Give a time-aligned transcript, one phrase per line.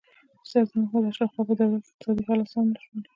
[0.41, 3.01] د سردار محمد هاشم خان په دوره کې اقتصادي حالات سم نه شول.